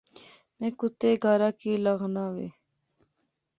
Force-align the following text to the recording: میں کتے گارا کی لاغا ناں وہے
میں 0.57 0.71
کتے 0.79 1.09
گارا 1.23 1.49
کی 1.59 1.71
لاغا 1.83 2.07
ناں 2.15 2.29
وہے 2.33 2.47